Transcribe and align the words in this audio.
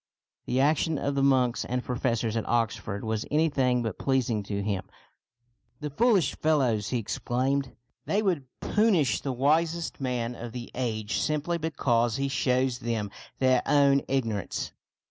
The 0.47 0.59
action 0.59 0.97
of 0.97 1.13
the 1.13 1.21
monks 1.21 1.63
and 1.63 1.83
professors 1.83 2.35
at 2.35 2.49
Oxford 2.49 3.03
was 3.03 3.23
anything 3.29 3.83
but 3.83 3.99
pleasing 3.99 4.41
to 4.45 4.63
him." 4.63 4.89
The 5.81 5.91
foolish 5.91 6.33
fellows!" 6.35 6.89
he 6.89 6.97
exclaimed." 6.97 7.75
They 8.07 8.23
would 8.23 8.45
punish 8.61 9.21
the 9.21 9.31
wisest 9.31 10.01
man 10.01 10.33
of 10.33 10.53
the 10.53 10.71
age 10.73 11.17
simply 11.19 11.59
because 11.59 12.15
he 12.15 12.29
shows 12.29 12.79
them 12.79 13.11
their 13.37 13.61
own 13.67 14.01
ignorance." 14.07 14.71